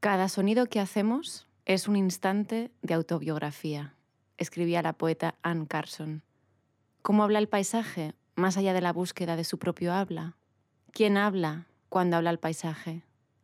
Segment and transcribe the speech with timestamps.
[0.00, 3.94] Cada sonido que hacemos es un instante de autobiografía,
[4.38, 6.22] escribía la poeta Anne Carson.
[7.02, 10.36] ¿Cómo habla el paisaje más allá de la búsqueda de su propio habla?
[10.92, 13.02] ¿Quién habla cuando habla el paisaje?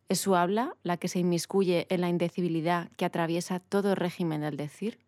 [0.09, 4.57] ¿Es su habla la que se inmiscuye en la indecibilidad que atraviesa todo régimen del
[4.57, 4.99] decir?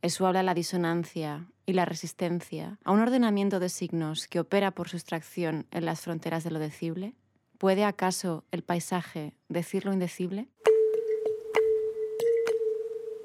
[0.00, 4.70] ¿Es su habla la disonancia y la resistencia a un ordenamiento de signos que opera
[4.70, 7.14] por sustracción en las fronteras de lo decible?
[7.58, 10.46] ¿Puede acaso el paisaje decir lo indecible?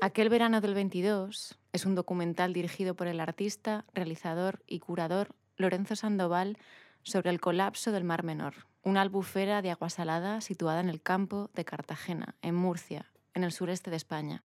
[0.02, 5.96] Aquel verano del 22 es un documental dirigido por el artista, realizador y curador Lorenzo
[5.96, 6.58] Sandoval
[7.04, 11.52] sobre el colapso del Mar Menor, una albufera de agua salada situada en el campo
[11.54, 14.44] de Cartagena, en Murcia, en el sureste de España.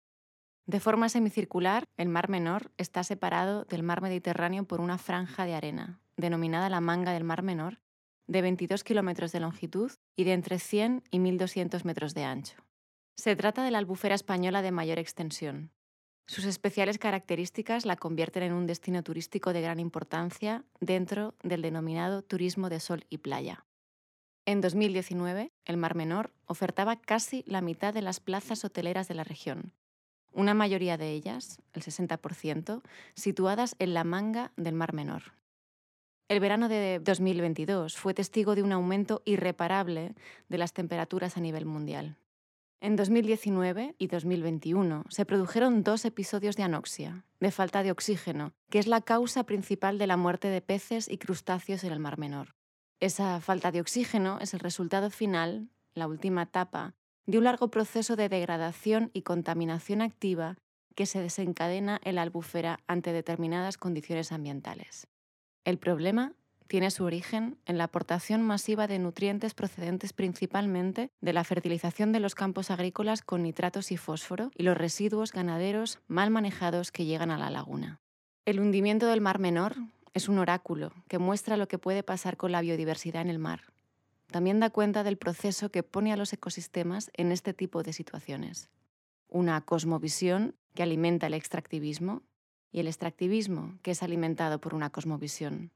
[0.69, 5.55] De forma semicircular, el Mar Menor está separado del Mar Mediterráneo por una franja de
[5.55, 7.81] arena, denominada la Manga del Mar Menor,
[8.27, 12.57] de 22 kilómetros de longitud y de entre 100 y 1.200 metros de ancho.
[13.17, 15.73] Se trata de la albufera española de mayor extensión.
[16.27, 22.21] Sus especiales características la convierten en un destino turístico de gran importancia dentro del denominado
[22.21, 23.65] turismo de sol y playa.
[24.45, 29.25] En 2019, el Mar Menor ofertaba casi la mitad de las plazas hoteleras de la
[29.25, 29.73] región,
[30.33, 32.83] una mayoría de ellas, el 60%,
[33.15, 35.35] situadas en la manga del Mar Menor.
[36.29, 40.15] El verano de 2022 fue testigo de un aumento irreparable
[40.49, 42.19] de las temperaturas a nivel mundial.
[42.81, 48.79] En 2019 y 2021 se produjeron dos episodios de anoxia, de falta de oxígeno, que
[48.79, 52.55] es la causa principal de la muerte de peces y crustáceos en el Mar Menor.
[53.01, 56.95] Esa falta de oxígeno es el resultado final, la última etapa,
[57.29, 60.57] de un largo proceso de degradación y contaminación activa
[60.95, 65.07] que se desencadena en la albufera ante determinadas condiciones ambientales.
[65.67, 66.33] El problema
[66.69, 72.21] tiene su origen en la aportación masiva de nutrientes procedentes principalmente de la fertilización de
[72.21, 77.31] los campos agrícolas con nitratos y fósforo y los residuos ganaderos mal manejados que llegan
[77.31, 78.01] a la laguna.
[78.47, 79.77] El hundimiento del Mar Menor
[80.15, 83.61] es un oráculo que muestra lo que puede pasar con la biodiversidad en el mar.
[84.31, 88.71] También da cuenta del proceso que pone a los ecosistemas en este tipo de situaciones.
[89.29, 92.23] Una cosmovisión que alimenta el extractivismo
[92.71, 95.73] y el extractivismo que es alimentado por una cosmovisión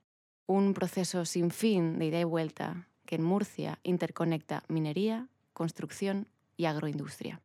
[0.47, 6.67] un proceso sin fin de ida y vuelta que en Murcia interconecta minería, construcción y
[6.67, 7.41] agroindustria.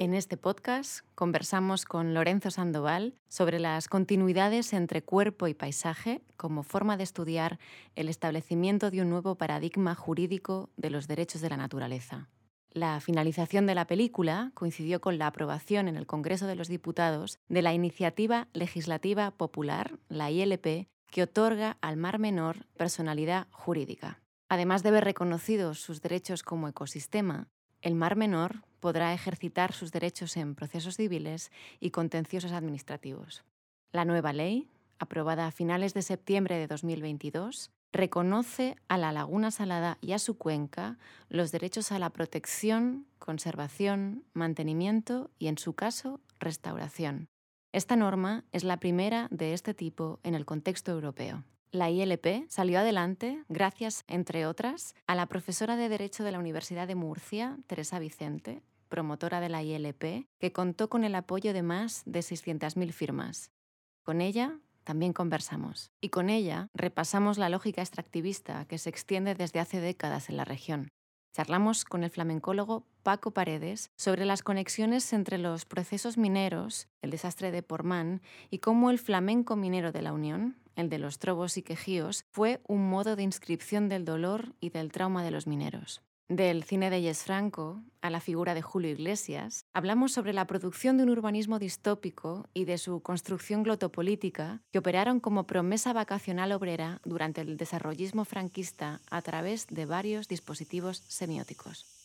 [0.00, 6.62] En este podcast conversamos con Lorenzo Sandoval sobre las continuidades entre cuerpo y paisaje como
[6.62, 7.58] forma de estudiar
[7.96, 12.28] el establecimiento de un nuevo paradigma jurídico de los derechos de la naturaleza.
[12.70, 17.40] La finalización de la película coincidió con la aprobación en el Congreso de los Diputados
[17.48, 24.20] de la Iniciativa Legislativa Popular, la ILP, que otorga al Mar Menor personalidad jurídica.
[24.48, 27.48] Además de ver reconocidos sus derechos como ecosistema,
[27.82, 31.50] el Mar Menor podrá ejercitar sus derechos en procesos civiles
[31.80, 33.44] y contenciosos administrativos.
[33.92, 34.68] La nueva ley,
[34.98, 40.36] aprobada a finales de septiembre de 2022, reconoce a la laguna salada y a su
[40.36, 47.28] cuenca los derechos a la protección, conservación, mantenimiento y, en su caso, restauración.
[47.72, 51.44] Esta norma es la primera de este tipo en el contexto europeo.
[51.70, 56.88] La ILP salió adelante gracias, entre otras, a la profesora de Derecho de la Universidad
[56.88, 62.02] de Murcia, Teresa Vicente, promotora de la ILP, que contó con el apoyo de más
[62.06, 63.50] de 600.000 firmas.
[64.02, 65.90] Con ella también conversamos.
[66.00, 70.46] Y con ella repasamos la lógica extractivista que se extiende desde hace décadas en la
[70.46, 70.88] región.
[71.34, 77.52] Charlamos con el flamencólogo Paco Paredes sobre las conexiones entre los procesos mineros, el desastre
[77.52, 81.62] de Portmán, y cómo el flamenco minero de la Unión, el de los trobos y
[81.62, 86.02] quejíos, fue un modo de inscripción del dolor y del trauma de los mineros.
[86.28, 90.98] Del cine de Yes Franco a la figura de Julio Iglesias, hablamos sobre la producción
[90.98, 97.00] de un urbanismo distópico y de su construcción glotopolítica que operaron como promesa vacacional obrera
[97.04, 101.97] durante el desarrollismo franquista a través de varios dispositivos semióticos.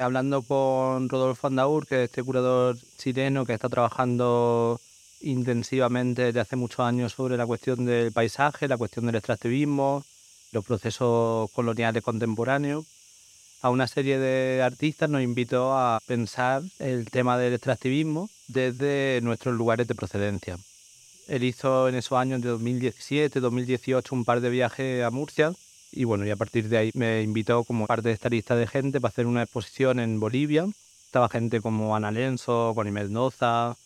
[0.00, 4.80] Hablando con Rodolfo Andaur, que es este curador chileno que está trabajando
[5.20, 10.02] intensivamente desde hace muchos años sobre la cuestión del paisaje, la cuestión del extractivismo,
[10.52, 12.86] los procesos coloniales contemporáneos.
[13.62, 19.54] A una serie de artistas nos invitó a pensar el tema del extractivismo desde nuestros
[19.54, 20.56] lugares de procedencia.
[21.28, 25.52] Él hizo en esos años de 2017, 2018 un par de viajes a Murcia
[25.92, 28.66] Y bueno, y a partir de ahí me invitó como parte de esta lista de
[28.66, 30.66] gente para hacer una exposición en Bolivia.
[31.04, 33.76] Estaba gente como Ana Lenzo, Connie Mendoza,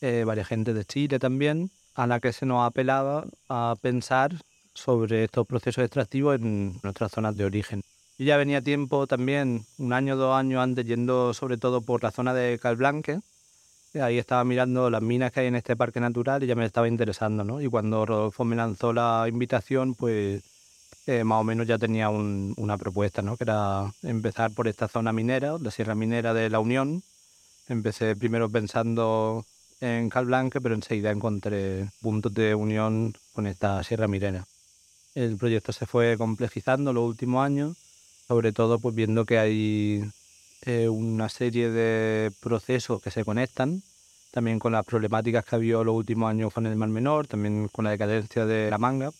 [0.00, 4.32] eh, varias gente de Chile también, a la que se nos apelaba a pensar
[4.74, 7.82] sobre estos procesos extractivos en nuestras zonas de origen.
[8.18, 12.10] Yo ya venía tiempo también, un año, dos años antes, yendo sobre todo por la
[12.10, 13.20] zona de Calblanque.
[14.00, 16.88] Ahí estaba mirando las minas que hay en este parque natural y ya me estaba
[16.88, 17.60] interesando, ¿no?
[17.60, 20.42] Y cuando Rodolfo me lanzó la invitación, pues
[21.06, 23.36] eh, más o menos ya tenía una propuesta, ¿no?
[23.36, 27.02] que era empezar por esta zona minera, la Sierra Minera de la Unión.
[27.68, 29.44] Empecé primero pensando
[29.80, 34.46] en Calblanque, pero enseguida encontré puntos de unión con esta Sierra Minera.
[35.14, 37.76] El proyecto se fue complejizando los últimos años,
[38.28, 40.04] sobre todo pues viendo que hay
[40.62, 43.82] eh, una serie de procesos que se conectan,
[44.30, 47.68] también con las problemáticas que ha habido los últimos años con el Mar Menor, también
[47.68, 49.10] con la decadencia de la manga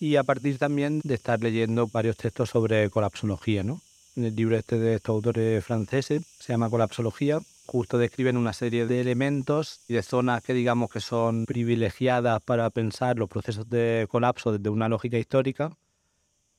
[0.00, 3.62] y a partir también de estar leyendo varios textos sobre colapsología.
[3.62, 3.82] ¿no?
[4.16, 9.00] El libro este de estos autores franceses se llama Colapsología, justo describen una serie de
[9.02, 14.52] elementos y de zonas que digamos que son privilegiadas para pensar los procesos de colapso
[14.52, 15.76] desde una lógica histórica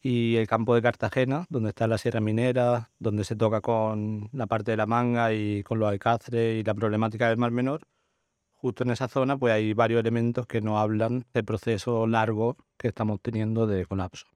[0.03, 4.45] y el campo de Cartagena, donde está la Sierra Minera, donde se toca con la
[4.45, 7.81] parte de la manga y con los alcáceres y la problemática del Mar Menor,
[8.61, 12.89] justo en esa zona pues hay varios elementos que nos hablan del proceso largo que
[12.89, 14.27] estamos teniendo de colapso.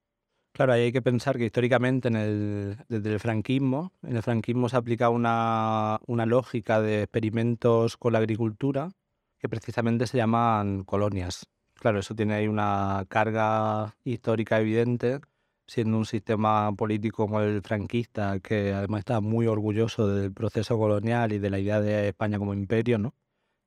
[0.51, 4.67] Claro, ahí hay que pensar que históricamente en el, desde el franquismo, en el franquismo
[4.67, 8.89] se ha aplicado una, una lógica de experimentos con la agricultura
[9.37, 11.45] que precisamente se llaman colonias.
[11.75, 15.19] Claro, eso tiene ahí una carga histórica evidente,
[15.67, 21.33] siendo un sistema político como el franquista, que además está muy orgulloso del proceso colonial
[21.33, 23.13] y de la idea de España como imperio, ¿no?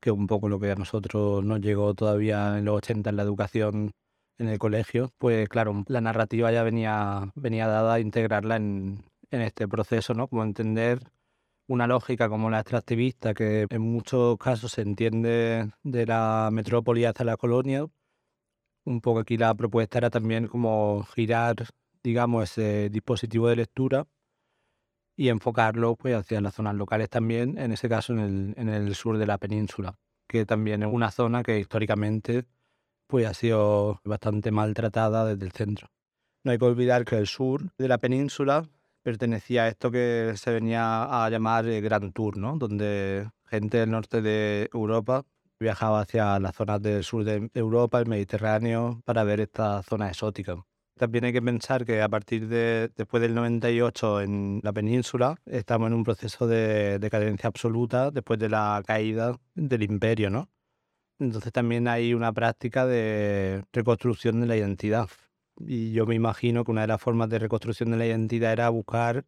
[0.01, 3.23] Que un poco lo que a nosotros nos llegó todavía en los 80 en la
[3.23, 3.93] educación
[4.39, 9.41] en el colegio, pues claro, la narrativa ya venía, venía dada a integrarla en, en
[9.43, 10.29] este proceso, ¿no?
[10.29, 11.01] Como entender
[11.67, 17.25] una lógica como la extractivista, que en muchos casos se entiende de la metrópoli hasta
[17.25, 17.87] la colonia.
[18.85, 21.57] Un poco aquí la propuesta era también como girar,
[22.03, 24.07] digamos, ese dispositivo de lectura
[25.19, 28.95] y enfocarlo pues, hacia las zonas locales también, en ese caso en el, en el
[28.95, 29.99] sur de la península,
[30.29, 32.45] que también es una zona que históricamente
[33.09, 35.89] pues, ha sido bastante maltratada desde el centro.
[36.45, 38.69] No hay que olvidar que el sur de la península
[39.03, 42.57] pertenecía a esto que se venía a llamar el Gran Tour, ¿no?
[42.57, 45.25] donde gente del norte de Europa
[45.59, 50.65] viajaba hacia las zonas del sur de Europa, el Mediterráneo, para ver esta zona exótica.
[50.99, 55.87] También hay que pensar que a partir de después del 98 en la península estamos
[55.87, 60.51] en un proceso de decadencia absoluta después de la caída del imperio, ¿no?
[61.21, 65.09] Entonces también hay una práctica de reconstrucción de la identidad.
[65.61, 68.69] Y yo me imagino que una de las formas de reconstrucción de la identidad era
[68.69, 69.25] buscar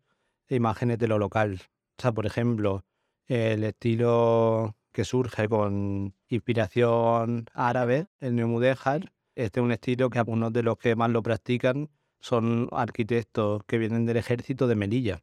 [0.49, 1.61] imágenes de lo local.
[1.99, 2.85] O sea, por ejemplo,
[3.27, 9.13] el estilo que surge con inspiración árabe, el neomudéjar,
[9.45, 11.89] este es un estilo que algunos de los que más lo practican
[12.21, 15.23] son arquitectos que vienen del ejército de Melilla.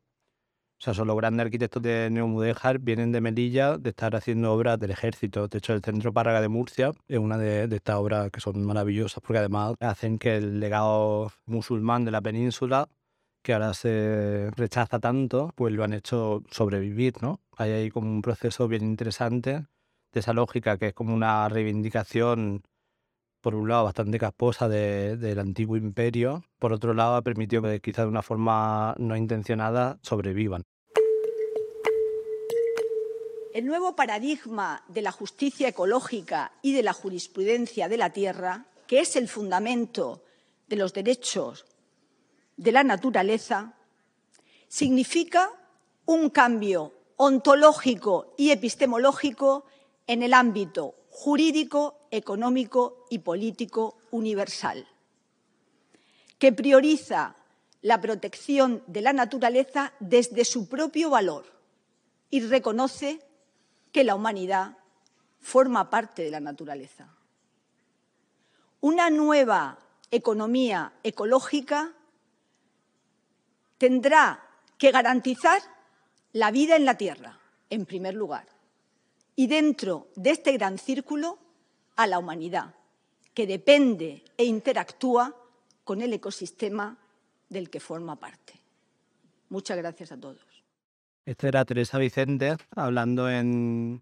[0.79, 4.79] O sea, son los grandes arquitectos de Neomudéjar, vienen de Melilla, de estar haciendo obras
[4.79, 5.47] del ejército.
[5.47, 9.23] De hecho, el Centro Párraga de Murcia es una de, estas obras que son maravillosas
[9.23, 12.89] porque además hacen que el legado musulmán de la península,
[13.41, 17.41] que ahora se rechaza tanto, pues lo han hecho sobrevivir, ¿no?
[17.57, 19.65] Hay ahí como un proceso bien interesante
[20.11, 22.61] de esa lógica que es como una reivindicación
[23.41, 28.05] por un lado, bastante casposa del antiguo imperio, por otro lado, ha permitido que quizás
[28.05, 30.63] de una forma no intencionada sobrevivan.
[33.53, 38.99] El nuevo paradigma de la justicia ecológica y de la jurisprudencia de la tierra, que
[38.99, 40.23] es el fundamento
[40.67, 41.65] de los derechos
[42.55, 43.73] de la naturaleza,
[44.67, 45.49] significa
[46.05, 49.65] un cambio ontológico y epistemológico
[50.05, 54.87] en el ámbito jurídico, económico y político universal,
[56.37, 57.35] que prioriza
[57.81, 61.45] la protección de la naturaleza desde su propio valor
[62.29, 63.19] y reconoce
[63.91, 64.77] que la humanidad
[65.39, 67.09] forma parte de la naturaleza.
[68.79, 69.79] Una nueva
[70.11, 71.93] economía ecológica
[73.79, 74.47] tendrá
[74.77, 75.63] que garantizar
[76.31, 77.39] la vida en la Tierra,
[77.71, 78.56] en primer lugar,
[79.37, 81.39] y dentro de este gran círculo
[81.95, 82.75] a la humanidad,
[83.33, 85.33] que depende e interactúa
[85.85, 86.97] con el ecosistema
[87.47, 88.59] del que forma parte.
[89.47, 90.45] Muchas gracias a todos.
[91.23, 94.01] Esta era Teresa Vicente hablando en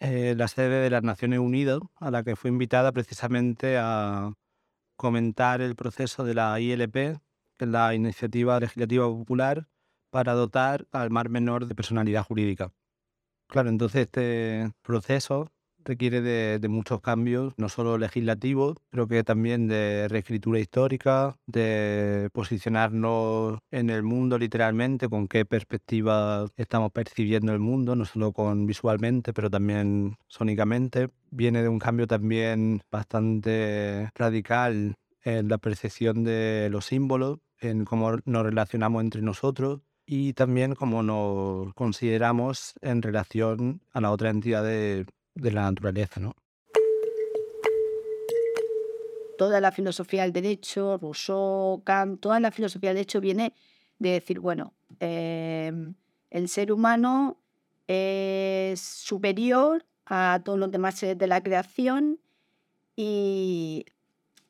[0.00, 4.32] eh, la sede de las Naciones Unidas, a la que fue invitada precisamente a,
[4.98, 9.68] comentar el proceso de la ILP, que es la Iniciativa Legislativa Popular,
[10.10, 12.72] para dotar al Mar Menor de personalidad jurídica.
[13.48, 15.50] Claro, entonces este proceso
[15.82, 23.58] requiere de, muchos cambios, no solo legislativos, pero que también de reescritura histórica, de posicionarnos
[23.70, 29.32] en el mundo literalmente, con qué perspectiva estamos percibiendo el mundo, no solo con visualmente,
[29.32, 31.08] pero también sónicamente.
[31.30, 38.18] Viene de un cambio también bastante radical en la percepción de los símbolos, en cómo
[38.26, 44.64] nos relacionamos entre nosotros y también cómo nos consideramos en relación a la otra entidad
[44.64, 46.34] de, la naturaleza, ¿no?
[49.36, 53.52] Toda la filosofía del derecho, Rousseau, Kant, toda la filosofía del derecho viene
[53.98, 55.94] de decir, bueno, em,
[56.30, 57.36] el ser humano
[57.86, 62.18] es superior a todos los demás de la creación
[62.96, 63.84] y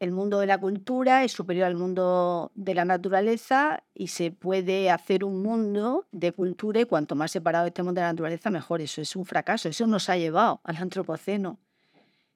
[0.01, 4.91] el mundo de la cultura es superior al mundo de la naturaleza y se puede
[4.91, 8.81] hacer un mundo de cultura y cuanto más separado estemos de la naturaleza, mejor.
[8.81, 11.59] Eso es un fracaso, eso nos ha llevado al antropoceno.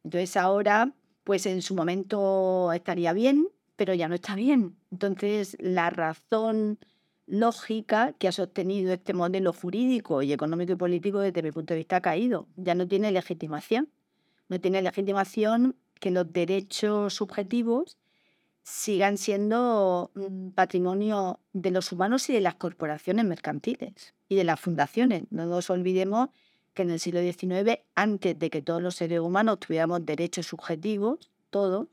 [0.03, 0.93] Entonces ahora,
[1.23, 4.77] pues en su momento estaría bien, pero ya no está bien.
[4.91, 6.79] Entonces la razón
[7.27, 11.79] lógica que ha sostenido este modelo jurídico y económico y político desde mi punto de
[11.79, 12.49] vista ha caído.
[12.57, 13.89] Ya no tiene legitimación.
[14.49, 17.97] No tiene legitimación que los derechos subjetivos
[18.65, 20.11] sigan siendo
[20.57, 25.23] patrimonio de los humanos y de las corporaciones mercantiles y de las fundaciones.
[25.31, 26.31] No nos olvidemos
[26.75, 31.31] que en el siglo XIX, antes de que todos los seres humanos tuviéramos derechos subjetivos,
[31.51, 31.87] todos,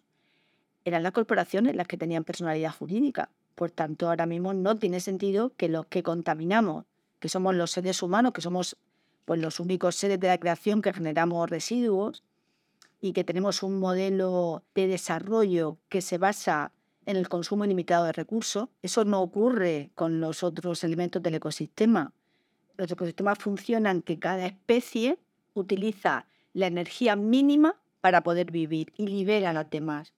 [0.86, 3.30] eran las corporaciones las que tenían personalidad jurídica.
[3.54, 6.86] Por tanto, ahora mismo no tiene sentido que los que contaminamos,
[7.20, 8.75] que somos los seres humanos, que somos
[9.25, 12.24] pues, los únicos seres de la creación que generamos residuos,
[13.01, 16.74] y que tenemos un modelo de desarrollo que se basa
[17.06, 18.70] en el consumo ilimitado de recursos.
[18.82, 22.13] Eso no ocurre con los otros elementos del ecosistema.
[22.77, 25.18] Los ecosistemas funcionan que cada especie
[25.53, 30.13] utiliza la energía mínima para poder vivir y libera a los demás.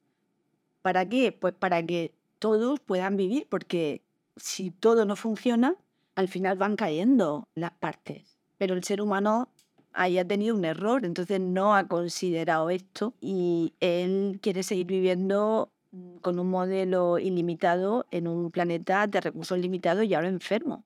[0.82, 1.32] ¿Para qué?
[1.32, 4.04] Pues para que todos puedan vivir, porque
[4.36, 5.76] si todo no funciona,
[6.16, 8.38] al final van cayendo las partes.
[8.58, 9.50] Pero el ser humano
[9.94, 16.18] haya tenido un error, entonces no ha considerado esto y él quiere seguir viviendo mm,
[16.18, 20.86] con un modelo ilimitado en un planeta de recursos limitados y ahora enfermo.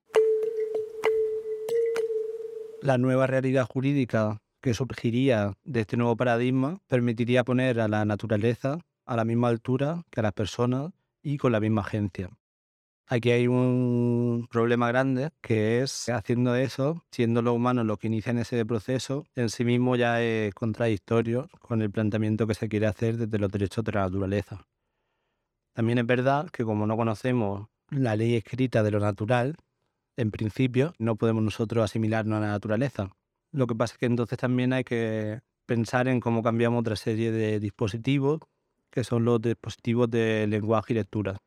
[2.81, 8.79] La nueva realidad jurídica que surgiría de este nuevo paradigma permitiría poner a la naturaleza
[9.05, 12.29] a la misma altura que a las personas y con la misma agencia.
[13.07, 18.39] Aquí hay un problema grande que es haciendo eso, siendo los humanos los que inician
[18.39, 23.17] ese proceso, en sí mismo ya es contradictorio con el planteamiento que se quiere hacer
[23.17, 24.65] desde los derechos de la naturaleza.
[25.73, 29.55] También es verdad que como no conocemos la ley escrita de lo natural,
[30.17, 33.11] en principio no podemos nosotros asimilarnos a la naturaleza.
[33.51, 37.31] Lo que pasa es que entonces también hay que pensar en cómo cambiamos otra serie
[37.31, 38.39] de dispositivos,
[38.89, 41.37] que son los dispositivos de lenguaje y lectura.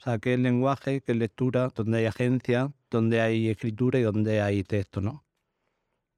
[0.00, 4.02] O sea, qué es lenguaje, qué es lectura, donde hay agencia, donde hay escritura y
[4.02, 5.24] donde hay texto, ¿no?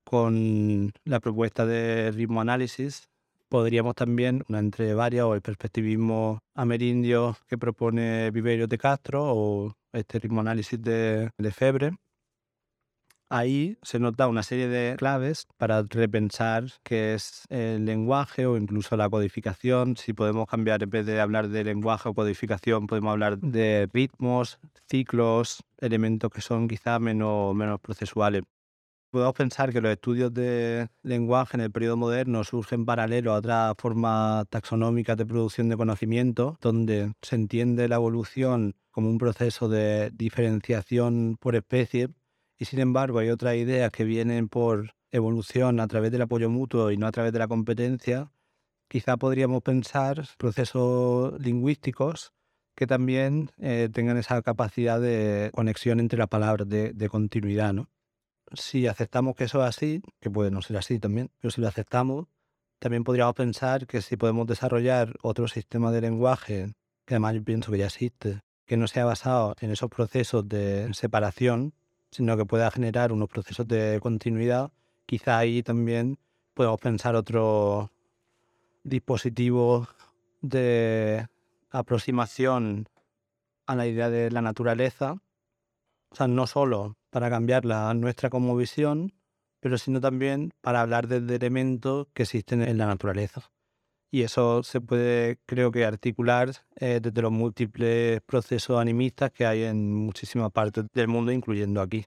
[0.04, 3.08] Con la propuesta de ritmo análisis
[3.52, 9.74] podríamos también, una entre varias, o el perspectivismo amerindio que propone Viverio de Castro o
[9.92, 11.90] este ritmo análisis de Lefebvre,
[13.32, 18.96] ahí se nota una serie de claves para repensar qué es el lenguaje o incluso
[18.96, 19.96] la codificación.
[19.96, 24.60] Si podemos cambiar, en vez de hablar de lenguaje o codificación, podemos hablar de ritmos,
[24.88, 28.42] ciclos, elementos que son quizá menos, menos procesuales.
[29.10, 33.74] Podemos pensar que los estudios de lenguaje en el periodo moderno surgen paralelo a otras
[33.78, 40.10] formas taxonómicas de producción de conocimiento, donde se entiende la evolución como un proceso de
[40.14, 42.08] diferenciación por especie,
[42.62, 46.92] y sin embargo hay otras ideas que vienen por evolución a través del apoyo mutuo
[46.92, 48.30] y no a través de la competencia,
[48.86, 52.32] quizá podríamos pensar procesos lingüísticos
[52.76, 57.72] que también eh, tengan esa capacidad de conexión entre las palabras, de, de continuidad.
[57.72, 57.90] ¿no?
[58.54, 61.66] Si aceptamos que eso es así, que puede no ser así también, pero si lo
[61.66, 62.28] aceptamos,
[62.78, 66.74] también podríamos pensar que si podemos desarrollar otro sistema de lenguaje,
[67.06, 70.88] que además yo pienso que ya existe, que no sea basado en esos procesos de
[70.94, 71.74] separación,
[72.12, 74.70] sino que pueda generar unos procesos de continuidad,
[75.06, 76.18] quizá ahí también
[76.54, 77.90] podemos pensar otro
[78.84, 79.88] dispositivo
[80.42, 81.26] de
[81.70, 82.86] aproximación
[83.66, 85.14] a la idea de la naturaleza,
[86.10, 89.14] o sea, no solo para cambiarla nuestra como visión,
[89.60, 93.50] pero sino también para hablar de elementos que existen en la naturaleza
[94.12, 99.64] y eso se puede, creo que, articular eh, desde los múltiples procesos animistas que hay
[99.64, 102.04] en muchísimas partes del mundo, incluyendo aquí.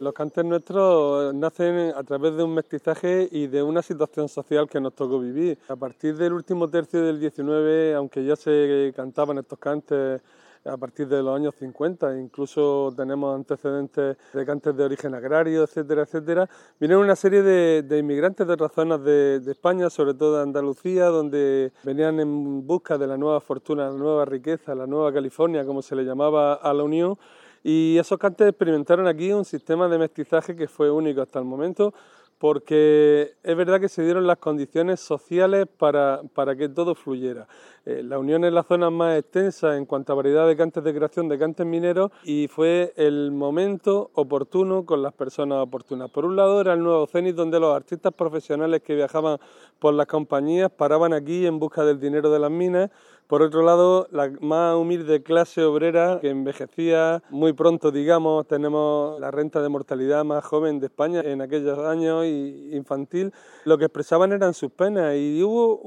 [0.00, 4.80] Los cantes nuestros nacen a través de un mestizaje y de una situación social que
[4.80, 5.56] nos tocó vivir.
[5.68, 10.20] A partir del último tercio del 19, aunque ya se cantaban estos cantes
[10.64, 16.02] a partir de los años 50, incluso tenemos antecedentes de cantes de origen agrario, etcétera,
[16.02, 16.48] etcétera.
[16.78, 21.72] Vinieron una serie de, inmigrantes de otras zonas de, España, sobre todo de Andalucía, donde
[21.82, 25.96] venían en busca de la nueva fortuna, la nueva riqueza, la nueva California, como se
[25.96, 27.18] le llamaba a la Unión.
[27.64, 31.92] Y esos cantes experimentaron aquí un sistema de mestizaje que fue único hasta el momento,
[32.38, 37.46] porque es verdad que se dieron las condiciones sociales para, para que todo fluyera.
[37.84, 40.94] Eh, la Unión es la zona más extensa en cuanto a variedad de cantes de
[40.94, 46.10] creación de cantes mineros y fue el momento oportuno con las personas oportunas.
[46.10, 49.38] Por un lado era el nuevo cenit donde los artistas profesionales que viajaban
[49.78, 52.90] por las compañías paraban aquí en busca del dinero de las minas
[53.32, 59.30] por otro lado, la más humilde clase obrera que envejecía muy pronto, digamos, tenemos la
[59.30, 63.32] renta de mortalidad más joven de España en aquellos años infantil,
[63.64, 65.80] lo que expresaban eran sus penas y hubo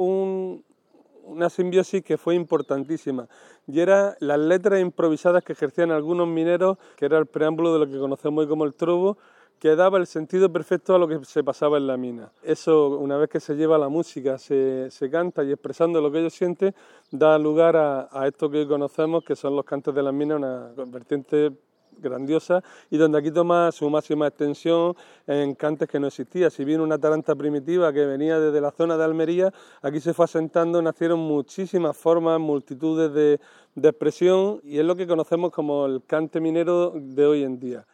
[1.25, 3.27] una simbiosis que fue importantísima
[3.67, 7.91] y era las letras improvisadas que ejercían algunos mineros, que era el preámbulo de lo
[7.91, 9.17] que conocemos hoy como el trobo,
[9.60, 12.32] que daba el sentido perfecto a lo que se pasaba en la mina.
[12.44, 16.20] Eso, una vez que se lleva la música, se, se canta y expresando lo que
[16.20, 16.75] ellos sienten,
[17.10, 20.38] da lugar a, a, esto que hoy conocemos, que son los cantos de las minas,
[20.38, 21.51] una vertiente
[21.99, 24.95] grandiosa y donde aquí toma su máxima extensión
[25.27, 26.49] en cantes que no existía.
[26.49, 30.25] Si bien una taranta primitiva que venía desde la zona de Almería, aquí se fue
[30.25, 33.39] asentando, nacieron muchísimas formas, multitudes de,
[33.75, 37.85] de expresión y es lo que conocemos como el cante minero de hoy en día.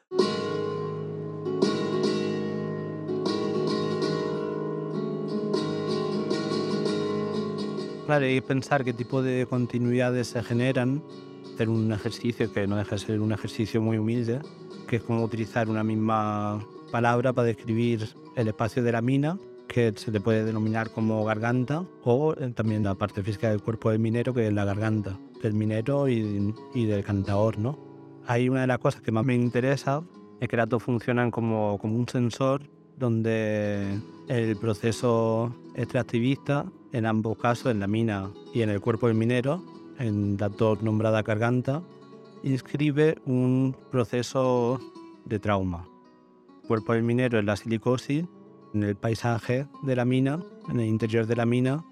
[8.20, 11.02] y pensar qué tipo de continuidades se generan,
[11.62, 14.40] hacer un ejercicio que no deja de ser un ejercicio muy humilde,
[14.88, 19.94] que es como utilizar una misma palabra para describir el espacio de la mina, que
[19.96, 24.00] se le puede denominar como garganta, o eh, también la parte física del cuerpo del
[24.00, 27.78] minero, que es la garganta del minero y, y del cantador, ¿no?
[28.26, 30.02] Hay una de las cosas que más me interesa
[30.40, 32.64] es que las dos funcionan como, como un sensor
[32.98, 39.16] donde el proceso extractivista en ambos casos, en la mina y en el cuerpo del
[39.16, 39.64] minero,
[40.02, 41.82] en la dos nombrada garganta,
[42.44, 44.80] inscribe un proceso
[45.26, 45.88] de trauma.
[46.62, 48.26] El cuerpo del minero es la silicosis,
[48.74, 51.84] en el paisaje de la mina, en el interior de la mina,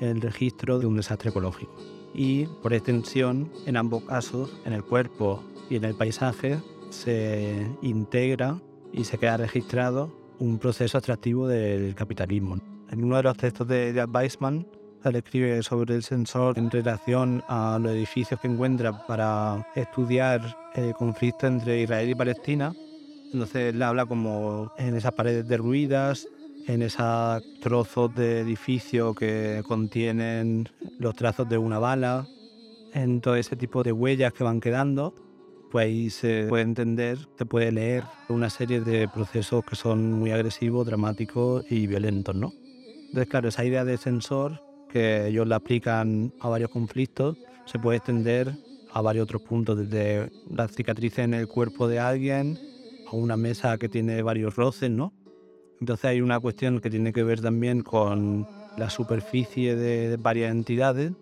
[0.00, 1.74] el registro de un desastre ecológico.
[2.14, 6.58] Y por extensión, en ambos casos, en el cuerpo y en el paisaje,
[6.90, 8.60] se integra
[8.92, 12.56] y se queda registrado un proceso extractivo del capitalismo.
[12.90, 14.66] En uno de los textos de Jack Weissman,
[15.04, 20.92] él escribe sobre el sensor en relación a los edificios que encuentra para estudiar el
[20.94, 22.74] conflicto entre Israel y Palestina.
[23.32, 26.26] Entonces él habla como en esas paredes derruidas,
[26.66, 32.26] en esos trozos de edificio que contienen los trazos de una bala,
[32.92, 35.14] en todo ese tipo de huellas que van quedando,
[35.70, 40.30] pues ahí se puede entender, se puede leer una serie de procesos que son muy
[40.30, 42.52] agresivos, dramáticos y violentos, ¿no?
[43.08, 47.98] Entonces, claro, esa idea de sensor que ellos la aplican a varios conflictos se puede
[47.98, 48.54] extender
[48.92, 52.58] a varios otros puntos, desde la cicatrices en el cuerpo de alguien
[53.06, 55.12] a una mesa que tiene varios roces, ¿no?
[55.80, 61.12] Entonces hay una cuestión que tiene que ver también con la superficie de, varias entidades,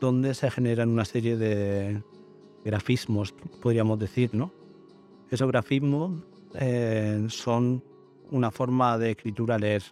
[0.00, 2.02] donde se generan una serie de
[2.64, 4.52] grafismos, podríamos decir, ¿no?
[5.30, 6.22] Esos grafismos
[6.54, 7.82] eh, son
[8.30, 9.82] una forma de escritura leer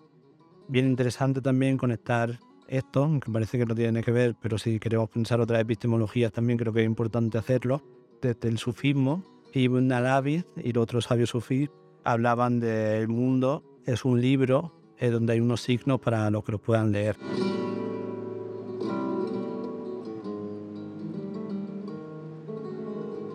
[0.68, 2.40] bien interesante también conectar
[2.72, 6.58] esto, aunque parece que no tiene que ver, pero si queremos pensar otras epistemologías también
[6.58, 7.82] creo que es importante hacerlo,
[8.20, 9.22] desde el sufismo.
[9.52, 11.68] Ibn Arabi y los otros sabios sufís
[12.04, 16.60] hablaban del mundo, es un libro eh, donde hay unos signos para los que los
[16.60, 17.16] puedan leer.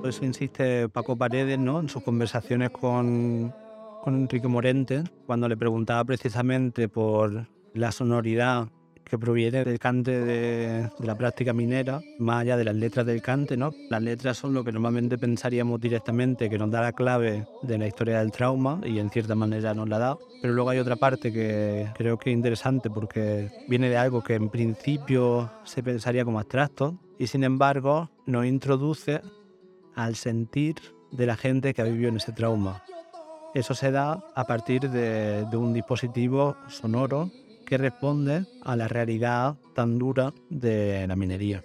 [0.04, 1.82] Eso insiste Paco Paredes ¿no?
[1.82, 3.54] en sus conversaciones con,
[4.02, 8.70] con Enrique Morente cuando le preguntaba precisamente por la sonoridad
[9.08, 13.58] que proviene del cante de, la práctica minera, más allá de las letras del cante,
[13.58, 13.74] ¿no?
[13.90, 17.88] Las letras son lo que normalmente pensaríamos directamente que nos da la clave de la
[17.88, 21.32] historia del trauma y en cierta manera nos la da, pero luego hay otra parte
[21.32, 26.40] que creo que es interesante porque viene de algo que en principio se pensaría como
[26.40, 29.22] abstracto y sin embargo nos introduce
[29.96, 30.76] al sentir
[31.12, 32.84] de la gente que ha vivido en ese trauma.
[33.54, 37.32] Eso se da a partir de, un dispositivo sonoro
[37.68, 41.64] que responde a la realidad tan dura de la minería.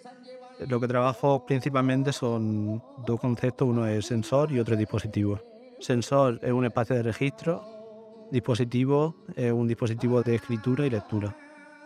[0.68, 5.40] Lo que trabajo principalmente son dos conceptos, uno es sensor y otro es dispositivo.
[5.78, 7.62] Sensor es un espacio de registro,
[8.32, 11.36] dispositivo es un dispositivo de escritura y lectura,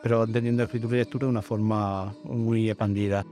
[0.02, 3.24] pero entendiendo escritura y lectura de una forma muy expandida.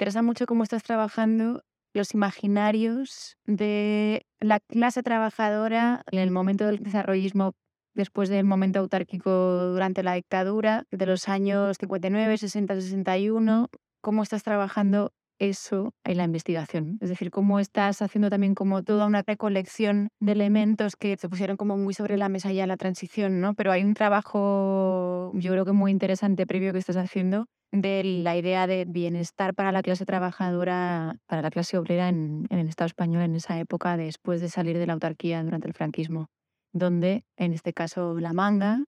[0.00, 6.78] Interesa mucho cómo estás trabajando los imaginarios de la clase trabajadora en el momento del
[6.78, 7.52] desarrollismo
[7.92, 13.68] después del momento autárquico durante la dictadura de los años 59, 60, 61,
[14.00, 16.98] cómo estás trabajando eso en la investigación.
[17.00, 21.56] Es decir, cómo estás haciendo también como toda una recolección de elementos que se pusieron
[21.56, 23.54] como muy sobre la mesa ya en la transición, ¿no?
[23.54, 28.36] Pero hay un trabajo, yo creo que muy interesante previo que estás haciendo de la
[28.36, 32.86] idea de bienestar para la clase trabajadora, para la clase obrera en, en el Estado
[32.86, 36.26] español en esa época después de salir de la autarquía durante el franquismo,
[36.72, 38.84] donde en este caso la manga,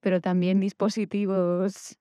[0.00, 1.98] pero también dispositivos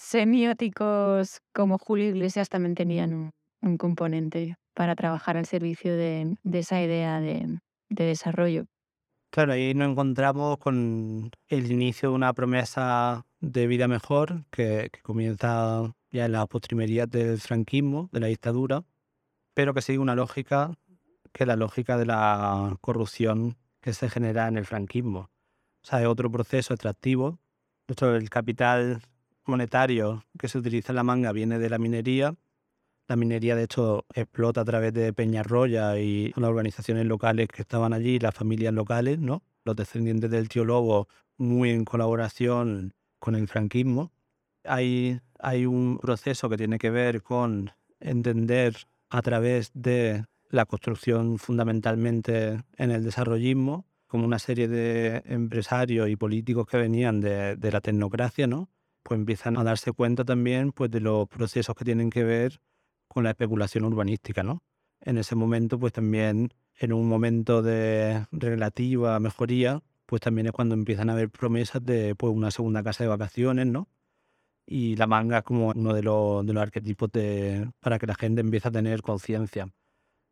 [0.00, 3.30] semióticos como Julio Iglesias también tenían
[3.62, 7.58] un, componente para trabajar al servicio de, esa idea de,
[7.90, 8.64] de desarrollo.
[9.30, 15.02] Claro, ahí nos encontramos con el inicio de una promesa de vida mejor que, que
[15.02, 18.82] comienza ya en las postrimerías del franquismo, de la dictadura,
[19.54, 20.74] pero que sigue una lógica
[21.32, 25.30] que es la lógica de la corrupción que se genera en el franquismo.
[25.82, 27.38] O sea, es otro proceso extractivo.
[27.86, 29.02] Esto, el capital
[29.46, 32.34] monetario que se utiliza en la manga viene de la minería.
[33.08, 37.92] La minería, de hecho, explota a través de Peñarroya y las organizaciones locales que estaban
[37.92, 39.42] allí, las familias locales, ¿no?
[39.64, 44.12] Los descendientes del tío Lobo, muy en colaboración con el franquismo.
[44.64, 48.76] Hay, hay un proceso que tiene que ver con entender
[49.08, 56.16] a través de la construcción fundamentalmente en el desarrollismo, como una serie de empresarios y
[56.16, 58.68] políticos que venían de, de la tecnocracia, ¿no?
[59.02, 62.60] Pues empiezan a darse cuenta también pues, de los procesos que tienen que ver
[63.08, 64.62] con la especulación urbanística, ¿no?
[65.00, 70.74] En ese momento, pues también, en un momento de relativa mejoría, pues también es cuando
[70.74, 73.88] empiezan a haber promesas de pues, una segunda casa de vacaciones, ¿no?
[74.66, 78.14] Y la manga es como uno de los, de los arquetipos de, para que la
[78.14, 79.68] gente empiece a tener conciencia.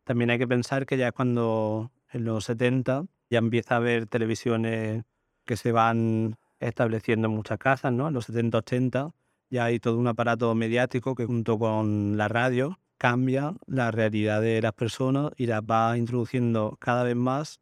[0.05, 4.07] También hay que pensar que ya es cuando en los 70 ya empieza a haber
[4.07, 5.05] televisiones
[5.45, 8.09] que se van estableciendo en muchas casas, ¿no?
[8.09, 9.13] En los 70-80
[9.51, 14.61] ya hay todo un aparato mediático que junto con la radio cambia la realidad de
[14.61, 17.61] las personas y las va introduciendo cada vez más,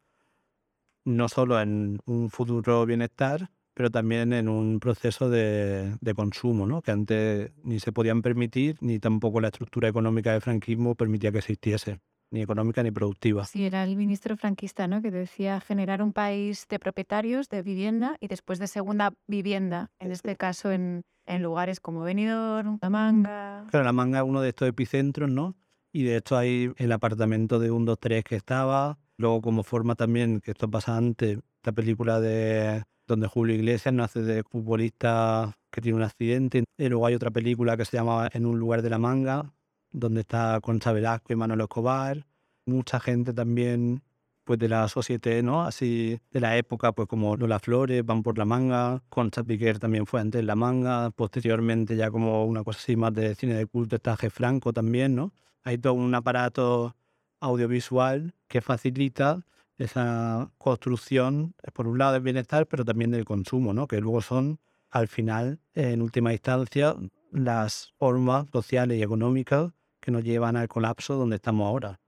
[1.05, 6.81] no solo en un futuro bienestar, pero también en un proceso de, de consumo, ¿no?
[6.81, 11.37] que antes ni se podían permitir, ni tampoco la estructura económica del franquismo permitía que
[11.37, 11.99] existiese
[12.31, 13.45] ni económica ni productiva.
[13.45, 15.01] Sí, era el ministro franquista, ¿no?
[15.01, 20.11] Que decía generar un país de propietarios de vivienda y después de segunda vivienda, en
[20.11, 23.65] este caso en, en lugares como Benidorm, La Manga.
[23.69, 25.55] Claro, La Manga es uno de estos epicentros, ¿no?
[25.93, 28.99] Y de hecho hay el apartamento de 1, 2, 3 que estaba.
[29.17, 34.21] Luego como forma también, que esto pasa antes, la película de donde Julio Iglesias nace
[34.21, 36.65] de futbolista que tiene un accidente.
[36.77, 39.53] Y luego hay otra película que se llama En un lugar de la manga,
[39.99, 42.25] donde está Concha Velasco y Manuel Escobar,
[42.65, 44.03] mucha gente también
[44.43, 45.63] pues de la sociedad, ¿no?
[45.63, 50.05] Así de la época, pues como Lola Flores, Van por la Manga, Concha Piquer también
[50.05, 53.97] fue antes La Manga, posteriormente ya como una cosa así más de cine de culto
[53.97, 54.29] está G.
[54.29, 55.33] Franco también, ¿no?
[55.63, 56.95] Hay todo un aparato
[57.41, 59.43] audiovisual que facilita
[59.77, 63.85] esa construcción, por un lado del bienestar, pero también del consumo, ¿no?
[63.87, 66.95] Que luego son, al final, en última instancia,
[67.31, 69.71] las formas sociales y económicas
[70.07, 71.99] que nos llevan al colapso donde estamos ahora.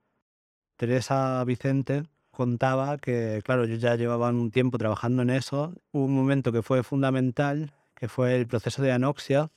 [0.77, 5.73] Teresa Vicente contaba que, claro, yo ya llevaba un tiempo trabajando en eso.
[5.91, 9.51] Hubo un momento que fue fundamental, que fue el proceso de anoxia.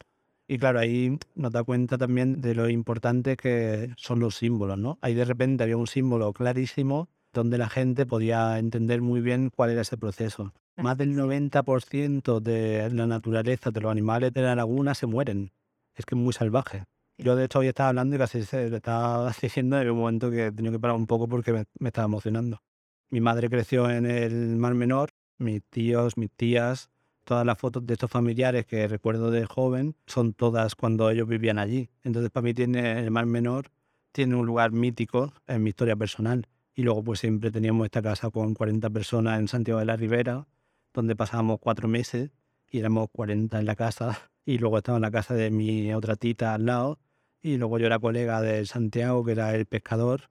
[0.48, 4.98] Y claro, ahí nos da cuenta también de lo importante que son los símbolos, ¿no?
[5.02, 9.70] Ahí de repente había un símbolo clarísimo donde la gente podía entender muy bien cuál
[9.70, 10.52] era ese proceso.
[10.76, 15.52] Más del 90% de la naturaleza, de los animales de la laguna se mueren.
[15.94, 16.82] Es que es muy salvaje.
[17.18, 20.30] Yo de hecho hoy estaba hablando y casi se le estaba diciendo en un momento
[20.30, 22.62] que he tenido que parar un poco porque me, me estaba emocionando.
[23.10, 26.90] Mi madre creció en el Mar Menor, mis tíos, mis tías,
[27.24, 31.58] todas las fotos de estos familiares que recuerdo de joven son todas cuando ellos vivían
[31.58, 31.90] allí.
[32.02, 33.70] Entonces para mí tiene el Mar Menor
[34.12, 36.46] tiene un lugar mítico en mi historia personal.
[36.74, 40.46] Y luego pues siempre teníamos esta casa con 40 personas en Santiago de la Ribera,
[40.92, 42.30] donde pasábamos cuatro meses
[42.70, 44.30] y éramos 40 en la casa.
[44.44, 46.98] Y luego estaba en la casa de mi otra tita al lado.
[47.42, 50.30] Y luego yo era colega de Santiago, que era el pescador.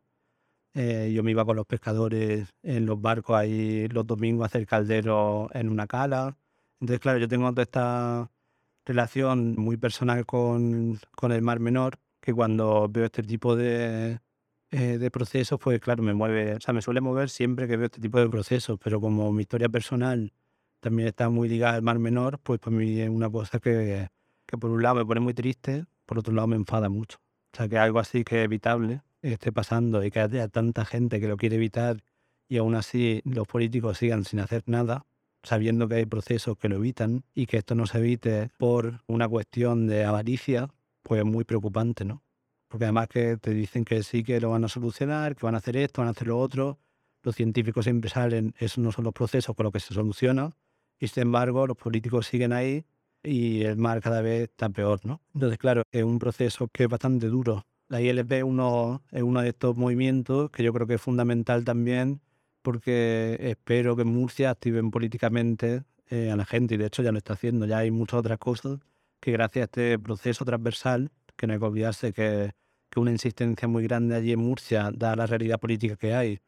[0.74, 4.66] Eh, yo me iba con los pescadores en los barcos ahí los domingos a hacer
[4.66, 6.38] caldero en una cala.
[6.80, 8.32] Entonces, claro, yo tengo toda esta
[8.86, 14.20] relación muy personal con, con el Mar Menor, que cuando veo este tipo de,
[14.72, 17.88] eh, de procesos, pues claro, me mueve, o sea, me suele mover siempre que veo
[17.88, 20.34] este tipo de procesos, pero como mi historia personal
[20.82, 24.10] también está muy ligada al Mar Menor, pues para mí es una cosa que,
[24.46, 27.20] que por un lado me pone muy triste, por otro lado me enfada mucho.
[27.54, 31.20] O sea, que algo así que es evitable esté pasando y que haya tanta gente
[31.20, 32.04] que lo quiere evitar
[32.50, 35.06] y aún así los políticos sigan sin hacer nada,
[35.44, 39.28] sabiendo que hay procesos que lo evitan y que esto no se evite por una
[39.28, 40.70] cuestión de avaricia,
[41.04, 42.24] pues es muy preocupante, ¿no?
[42.68, 45.60] Porque además que te dicen que sí que lo van a solucionar, que van a
[45.60, 46.80] hacer esto, van a hacer lo otro.
[47.22, 50.52] Los científicos siempre salen, esos no son los procesos con los que se soluciona.
[51.02, 52.86] Y sin embargo, los políticos siguen ahí
[53.24, 55.20] y el mar cada vez está peor, ¿no?
[55.34, 57.66] Entonces, claro, es un proceso que es bastante duro.
[57.90, 62.22] La ILP es uno de estos movimientos que yo creo que es fundamental también
[62.62, 67.18] porque espero que Murcia activen políticamente eh, a la gente y de hecho ya lo
[67.18, 67.66] está haciendo.
[67.66, 68.80] Ya hay muchas otras cosas
[69.20, 72.52] que gracias a este proceso transversal, que no hay que olvidarse que,
[72.92, 76.40] que una insistencia muy grande allí en Murcia, da la realidad política que hay,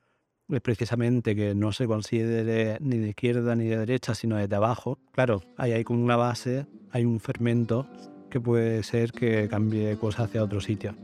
[0.61, 4.99] precisamente que no se considere ni de izquierda ni de derecha, sino desde abajo.
[5.11, 7.87] Claro, hay ahí como una base, hay un fermento
[8.29, 10.95] que puede ser que cambie cosas hacia otro sitio.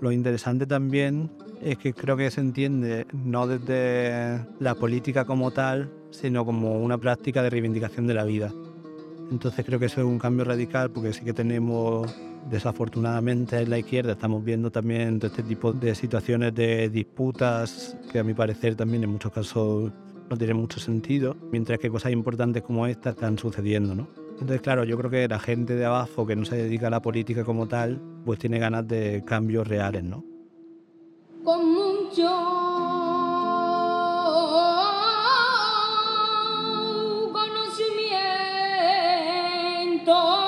[0.00, 5.92] Lo interesante también es que creo que se entiende no desde la política como tal,
[6.10, 8.50] sino como una práctica de reivindicación de la vida.
[9.30, 12.12] Entonces creo que eso es un cambio radical porque sí que tenemos,
[12.50, 18.24] desafortunadamente en la izquierda, estamos viendo también este tipo de situaciones de disputas que a
[18.24, 19.92] mi parecer también en muchos casos
[20.28, 24.08] no tienen mucho sentido, mientras que cosas importantes como esta están sucediendo, ¿no?
[24.32, 27.02] Entonces, claro, yo creo que la gente de abajo que no se dedica a la
[27.02, 30.24] política como tal, pues tiene ganas de cambios reales, ¿no?
[40.12, 40.39] Oh.